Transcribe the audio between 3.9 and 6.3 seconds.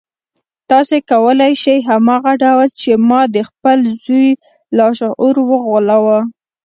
زوی لاشعور وغولاوه.